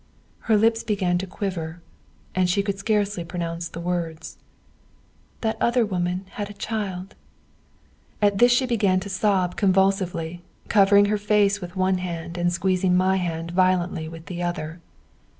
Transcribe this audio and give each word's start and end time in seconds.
Her 0.49 0.57
lips 0.57 0.81
began 0.83 1.19
to 1.19 1.27
quiver, 1.27 1.79
and 2.33 2.49
she 2.49 2.63
could 2.63 2.79
scarcely 2.79 3.23
pronounce 3.23 3.69
the 3.69 3.79
words: 3.79 4.39
"That 5.41 5.57
other 5.61 5.85
woman 5.85 6.25
had 6.37 6.49
a 6.49 6.53
child." 6.57 7.13
And 8.19 8.31
at 8.33 8.39
this 8.39 8.51
she 8.51 8.65
began 8.65 8.99
to 9.01 9.09
sob 9.09 9.55
convulsively, 9.57 10.41
covering 10.69 11.05
her 11.05 11.19
face 11.19 11.61
with 11.61 11.75
one 11.75 11.99
hand, 11.99 12.35
and 12.39 12.51
squeezing 12.51 12.97
my 12.97 13.17
hand 13.17 13.51
violently 13.51 14.09
with 14.09 14.25
the 14.25 14.41
other. 14.41 14.81